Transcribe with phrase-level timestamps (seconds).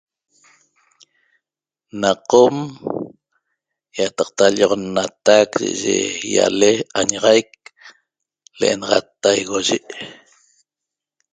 [1.99, 2.55] Na Qom
[4.01, 5.97] ýataqta lli'oxannatac yi'yi
[6.33, 7.49] ýale añaxaic
[8.59, 9.79] l'enaxat Taigoyi'